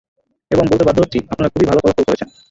[0.51, 2.29] এবং বলতে বাধ্য হচ্ছি, আপনারা খুবই ভালো ফলাফল করেছেন।